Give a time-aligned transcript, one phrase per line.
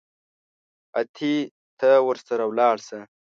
[0.99, 1.33] اتې
[1.79, 2.99] ته ورسره ولاړ سه.